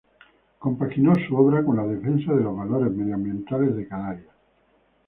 Compaginó 0.57 1.13
su 1.27 1.35
obra 1.35 1.63
con 1.63 1.77
la 1.77 1.85
defensa 1.85 2.33
de 2.33 2.41
los 2.43 2.57
valores 2.57 2.91
medioambientales 2.91 3.75
de 3.75 3.87
Canarias. 3.87 4.33